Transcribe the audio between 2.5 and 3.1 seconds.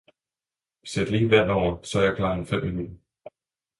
minutter